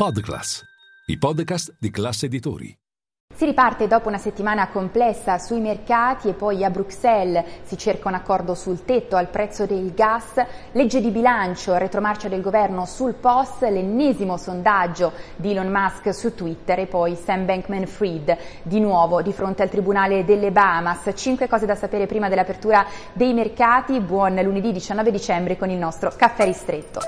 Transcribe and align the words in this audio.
Podclass, 0.00 0.62
i 1.06 1.18
podcast 1.18 1.74
di 1.76 1.90
classe 1.90 2.26
editori. 2.26 2.72
Si 3.34 3.44
riparte 3.44 3.88
dopo 3.88 4.06
una 4.06 4.16
settimana 4.16 4.68
complessa 4.68 5.38
sui 5.38 5.58
mercati 5.58 6.28
e 6.28 6.34
poi 6.34 6.62
a 6.62 6.70
Bruxelles 6.70 7.44
si 7.64 7.76
cerca 7.76 8.06
un 8.06 8.14
accordo 8.14 8.54
sul 8.54 8.84
tetto 8.84 9.16
al 9.16 9.28
prezzo 9.28 9.66
del 9.66 9.92
gas, 9.94 10.40
legge 10.70 11.00
di 11.00 11.10
bilancio, 11.10 11.76
retromarcia 11.76 12.28
del 12.28 12.42
governo 12.42 12.86
sul 12.86 13.14
post, 13.14 13.62
l'ennesimo 13.62 14.36
sondaggio 14.36 15.12
di 15.34 15.50
Elon 15.50 15.66
Musk 15.66 16.14
su 16.14 16.32
Twitter 16.32 16.78
e 16.78 16.86
poi 16.86 17.16
Sam 17.16 17.44
Bankman-Fried 17.44 18.38
di 18.62 18.78
nuovo 18.78 19.20
di 19.20 19.32
fronte 19.32 19.64
al 19.64 19.68
Tribunale 19.68 20.24
delle 20.24 20.52
Bahamas. 20.52 21.10
Cinque 21.16 21.48
cose 21.48 21.66
da 21.66 21.74
sapere 21.74 22.06
prima 22.06 22.28
dell'apertura 22.28 22.86
dei 23.14 23.34
mercati. 23.34 23.98
Buon 23.98 24.36
lunedì 24.36 24.70
19 24.70 25.10
dicembre 25.10 25.56
con 25.56 25.70
il 25.70 25.78
nostro 25.78 26.12
caffè 26.16 26.44
ristretto. 26.44 27.00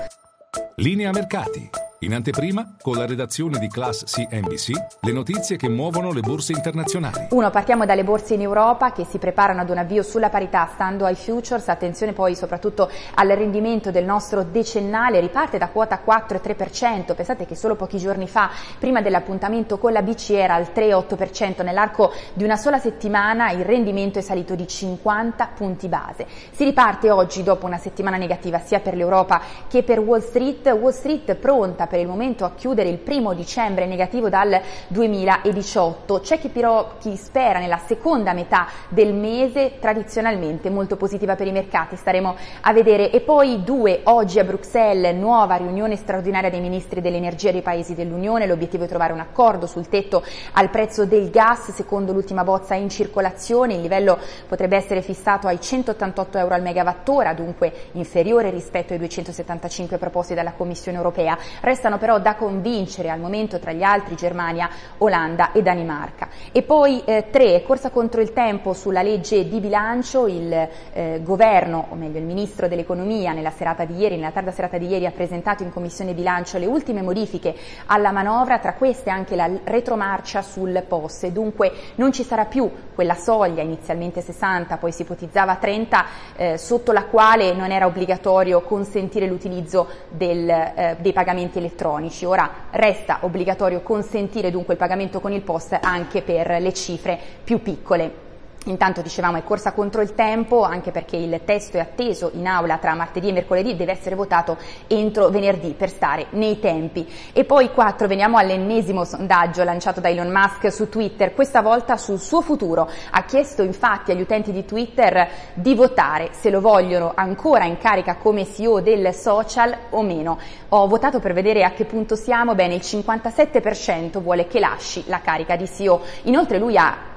Linea 0.75 1.11
mercati. 1.11 1.69
In 2.03 2.15
anteprima, 2.15 2.77
con 2.81 2.95
la 2.97 3.05
redazione 3.05 3.59
di 3.59 3.67
Class 3.67 4.05
CNBC, 4.05 4.71
le 5.01 5.11
notizie 5.11 5.55
che 5.55 5.69
muovono 5.69 6.11
le 6.11 6.21
borse 6.21 6.51
internazionali. 6.51 7.27
Uno, 7.29 7.51
partiamo 7.51 7.85
dalle 7.85 8.03
borse 8.03 8.33
in 8.33 8.41
Europa 8.41 8.91
che 8.91 9.05
si 9.05 9.19
preparano 9.19 9.61
ad 9.61 9.69
un 9.69 9.77
avvio 9.77 10.01
sulla 10.01 10.29
parità 10.29 10.67
stando 10.73 11.05
ai 11.05 11.13
futures. 11.13 11.67
Attenzione 11.67 12.13
poi 12.13 12.35
soprattutto 12.35 12.89
al 13.13 13.27
rendimento 13.27 13.91
del 13.91 14.05
nostro 14.05 14.41
decennale, 14.41 15.19
riparte 15.19 15.59
da 15.59 15.67
quota 15.67 16.01
4,3%. 16.03 17.13
Pensate 17.13 17.45
che 17.45 17.53
solo 17.53 17.75
pochi 17.75 17.99
giorni 17.99 18.27
fa, 18.27 18.49
prima 18.79 19.03
dell'appuntamento 19.03 19.77
con 19.77 19.91
la 19.91 20.01
BCE, 20.01 20.39
era 20.39 20.55
al 20.55 20.71
3,8%. 20.73 21.63
Nell'arco 21.63 22.11
di 22.33 22.43
una 22.43 22.57
sola 22.57 22.79
settimana 22.79 23.51
il 23.51 23.63
rendimento 23.63 24.17
è 24.17 24.23
salito 24.23 24.55
di 24.55 24.67
50 24.67 25.51
punti 25.55 25.87
base. 25.87 26.25
Si 26.49 26.63
riparte 26.63 27.11
oggi 27.11 27.43
dopo 27.43 27.67
una 27.67 27.77
settimana 27.77 28.17
negativa 28.17 28.57
sia 28.57 28.79
per 28.79 28.95
l'Europa 28.95 29.39
che 29.67 29.83
per 29.83 29.99
Wall 29.99 30.21
Street. 30.21 30.65
Wall 30.65 30.93
Street 30.93 31.35
pronta 31.35 31.89
per 31.91 31.99
il 31.99 32.07
momento 32.07 32.45
a 32.45 32.53
chiudere 32.55 32.87
il 32.87 32.99
primo 32.99 33.33
dicembre 33.33 33.85
negativo 33.85 34.29
dal 34.29 34.61
2018. 34.87 36.21
C'è 36.21 36.39
chi 36.39 36.47
però 36.47 36.93
chi 36.99 37.17
spera 37.17 37.59
nella 37.59 37.81
seconda 37.85 38.31
metà 38.31 38.65
del 38.87 39.13
mese 39.13 39.73
tradizionalmente 39.77 40.69
molto 40.69 40.95
positiva 40.95 41.35
per 41.35 41.47
i 41.47 41.51
mercati, 41.51 41.97
staremo 41.97 42.35
a 42.61 42.71
vedere. 42.71 43.11
E 43.11 43.19
poi 43.19 43.61
due, 43.65 43.99
oggi 44.03 44.39
a 44.39 44.45
Bruxelles, 44.45 45.13
nuova 45.13 45.55
riunione 45.55 45.97
straordinaria 45.97 46.49
dei 46.49 46.61
ministri 46.61 47.01
dell'energia 47.01 47.51
dei 47.51 47.61
paesi 47.61 47.93
dell'Unione, 47.93 48.47
l'obiettivo 48.47 48.85
è 48.85 48.87
trovare 48.87 49.11
un 49.11 49.19
accordo 49.19 49.67
sul 49.67 49.89
tetto 49.89 50.23
al 50.53 50.69
prezzo 50.69 51.05
del 51.05 51.29
gas, 51.29 51.71
secondo 51.71 52.13
l'ultima 52.13 52.45
bozza 52.45 52.73
in 52.73 52.89
circolazione, 52.89 53.73
il 53.73 53.81
livello 53.81 54.17
potrebbe 54.47 54.77
essere 54.77 55.01
fissato 55.01 55.47
ai 55.47 55.59
188 55.59 56.37
euro 56.37 56.55
al 56.55 56.61
megawattora, 56.61 57.33
dunque 57.33 57.73
inferiore 57.93 58.49
rispetto 58.49 58.93
ai 58.93 58.99
275 58.99 59.97
proposti 59.97 60.33
dalla 60.33 60.53
Commissione 60.53 60.95
europea. 60.97 61.37
Resta 61.59 61.80
Restano 61.81 61.97
però 61.97 62.19
da 62.19 62.35
convincere 62.35 63.09
al 63.09 63.19
momento 63.19 63.57
tra 63.57 63.71
gli 63.71 63.81
altri 63.81 64.13
Germania, 64.13 64.69
Olanda 64.99 65.51
e 65.51 65.63
Danimarca. 65.63 66.27
E 66.51 66.61
poi 66.61 67.01
eh, 67.05 67.29
tre, 67.31 67.63
corsa 67.63 67.89
contro 67.89 68.21
il 68.21 68.33
tempo 68.33 68.73
sulla 68.73 69.01
legge 69.01 69.47
di 69.47 69.59
bilancio, 69.59 70.27
il 70.27 70.69
eh, 70.93 71.21
governo, 71.23 71.87
o 71.89 71.95
meglio 71.95 72.19
il 72.19 72.25
ministro 72.25 72.67
dell'economia 72.67 73.33
nella 73.33 73.49
serata 73.49 73.83
di 73.83 73.97
ieri, 73.97 74.17
nella 74.17 74.29
tarda 74.29 74.51
serata 74.51 74.77
di 74.77 74.85
ieri 74.85 75.07
ha 75.07 75.11
presentato 75.11 75.63
in 75.63 75.73
commissione 75.73 76.13
bilancio 76.13 76.59
le 76.59 76.67
ultime 76.67 77.01
modifiche 77.01 77.55
alla 77.87 78.11
manovra, 78.11 78.59
tra 78.59 78.73
queste 78.73 79.09
anche 79.09 79.35
la 79.35 79.49
retromarcia 79.63 80.43
sul 80.43 80.85
POS 80.87 81.29
dunque 81.29 81.71
non 81.95 82.11
ci 82.11 82.23
sarà 82.23 82.45
più 82.45 82.69
quella 82.93 83.15
soglia, 83.15 83.63
inizialmente 83.63 84.21
60, 84.21 84.77
poi 84.77 84.91
si 84.91 85.01
ipotizzava 85.01 85.55
30, 85.55 86.05
eh, 86.35 86.57
sotto 86.59 86.91
la 86.91 87.05
quale 87.05 87.53
non 87.53 87.71
era 87.71 87.87
obbligatorio 87.87 88.61
consentire 88.61 89.25
l'utilizzo 89.25 89.87
del, 90.09 90.47
eh, 90.47 90.97
dei 90.99 91.11
pagamenti 91.11 91.57
elettronici 91.57 91.69
elettronici. 91.71 92.25
Ora 92.25 92.49
resta 92.71 93.19
obbligatorio 93.21 93.81
consentire 93.81 94.51
dunque 94.51 94.73
il 94.73 94.79
pagamento 94.79 95.19
con 95.19 95.31
il 95.31 95.41
POS 95.41 95.77
anche 95.81 96.21
per 96.21 96.61
le 96.61 96.73
cifre 96.73 97.17
più 97.43 97.61
piccole. 97.61 98.29
Intanto 98.65 99.01
dicevamo 99.01 99.37
è 99.37 99.43
corsa 99.43 99.71
contro 99.71 100.01
il 100.01 100.13
tempo 100.13 100.61
anche 100.61 100.91
perché 100.91 101.17
il 101.17 101.41
testo 101.43 101.77
è 101.77 101.79
atteso 101.79 102.29
in 102.35 102.45
aula 102.45 102.77
tra 102.77 102.93
martedì 102.93 103.29
e 103.29 103.31
mercoledì, 103.31 103.75
deve 103.75 103.93
essere 103.93 104.13
votato 104.13 104.55
entro 104.85 105.29
venerdì 105.29 105.73
per 105.73 105.89
stare 105.89 106.27
nei 106.31 106.59
tempi. 106.59 107.09
E 107.33 107.43
poi 107.43 107.71
quattro, 107.71 108.05
veniamo 108.05 108.37
all'ennesimo 108.37 109.03
sondaggio 109.03 109.63
lanciato 109.63 109.99
da 109.99 110.09
Elon 110.09 110.29
Musk 110.29 110.71
su 110.71 110.89
Twitter, 110.89 111.33
questa 111.33 111.63
volta 111.63 111.97
sul 111.97 112.19
suo 112.19 112.41
futuro. 112.41 112.87
Ha 113.09 113.23
chiesto 113.23 113.63
infatti 113.63 114.11
agli 114.11 114.21
utenti 114.21 114.51
di 114.51 114.63
Twitter 114.63 115.27
di 115.55 115.73
votare 115.73 116.29
se 116.33 116.51
lo 116.51 116.61
vogliono 116.61 117.13
ancora 117.15 117.65
in 117.65 117.79
carica 117.79 118.17
come 118.17 118.45
CEO 118.45 118.79
del 118.79 119.11
social 119.15 119.75
o 119.89 120.03
meno. 120.03 120.37
Ho 120.69 120.85
votato 120.87 121.19
per 121.19 121.33
vedere 121.33 121.63
a 121.63 121.71
che 121.71 121.85
punto 121.85 122.15
siamo, 122.15 122.53
bene 122.53 122.75
il 122.75 122.81
57% 122.81 124.19
vuole 124.19 124.45
che 124.45 124.59
lasci 124.59 125.03
la 125.07 125.19
carica 125.19 125.55
di 125.55 125.65
CEO. 125.67 126.01
Inoltre 126.23 126.59
lui 126.59 126.77
ha 126.77 127.10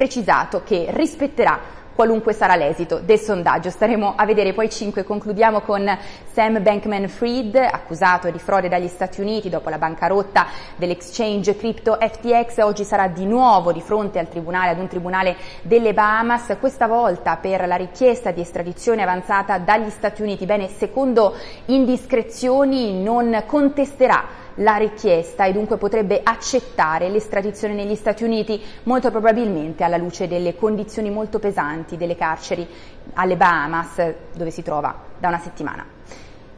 precisato 0.00 0.62
che 0.64 0.86
rispetterà 0.92 1.60
qualunque 1.94 2.32
sarà 2.32 2.56
l'esito 2.56 3.00
del 3.00 3.18
sondaggio. 3.18 3.68
Staremo 3.68 4.14
a 4.16 4.24
vedere 4.24 4.54
poi 4.54 4.70
5. 4.70 5.04
Concludiamo 5.04 5.60
con 5.60 5.86
Sam 6.32 6.62
Bankman-Fried, 6.62 7.56
accusato 7.56 8.30
di 8.30 8.38
frode 8.38 8.70
dagli 8.70 8.88
Stati 8.88 9.20
Uniti 9.20 9.50
dopo 9.50 9.68
la 9.68 9.76
bancarotta 9.76 10.46
dell'exchange 10.76 11.54
crypto 11.54 11.98
FTX. 12.00 12.60
Oggi 12.60 12.84
sarà 12.84 13.08
di 13.08 13.26
nuovo 13.26 13.72
di 13.72 13.82
fronte 13.82 14.18
al 14.18 14.30
tribunale, 14.30 14.70
ad 14.70 14.78
un 14.78 14.88
tribunale 14.88 15.36
delle 15.60 15.92
Bahamas, 15.92 16.56
questa 16.58 16.86
volta 16.86 17.36
per 17.36 17.66
la 17.66 17.76
richiesta 17.76 18.30
di 18.30 18.40
estradizione 18.40 19.02
avanzata 19.02 19.58
dagli 19.58 19.90
Stati 19.90 20.22
Uniti. 20.22 20.46
Bene, 20.46 20.68
secondo 20.68 21.34
indiscrezioni 21.66 23.02
non 23.02 23.42
contesterà 23.44 24.48
la 24.56 24.76
richiesta 24.76 25.44
e 25.44 25.52
dunque 25.52 25.76
potrebbe 25.76 26.20
accettare 26.22 27.08
l'estradizione 27.08 27.74
negli 27.74 27.94
Stati 27.94 28.24
Uniti, 28.24 28.60
molto 28.84 29.10
probabilmente 29.10 29.84
alla 29.84 29.96
luce 29.96 30.28
delle 30.28 30.54
condizioni 30.54 31.10
molto 31.10 31.38
pesanti 31.38 31.96
delle 31.96 32.16
carceri 32.16 32.66
alle 33.14 33.36
Bahamas, 33.36 34.14
dove 34.34 34.50
si 34.50 34.62
trova 34.62 34.94
da 35.18 35.28
una 35.28 35.38
settimana. 35.38 35.84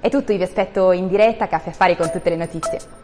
È 0.01 0.11
tutto, 0.11 0.33
io 0.33 0.39
vi 0.39 0.45
aspetto 0.45 0.93
in 0.93 1.09
diretta, 1.09 1.47
caffè 1.47 1.71
affari 1.71 1.97
con 1.97 2.11
tutte 2.11 2.31
le 2.31 2.37
notizie. 2.37 3.02